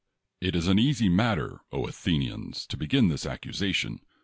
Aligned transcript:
It 0.41 0.55
is 0.55 0.65
an 0.67 0.79
easy 0.79 1.09
matter, 1.09 1.59
Athenians, 1.71 2.65
to 2.65 2.75
begin 2.75 3.09
this 3.09 3.23
accusation. 3.27 3.99